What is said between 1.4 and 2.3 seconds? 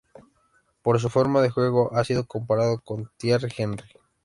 de juego, ha sido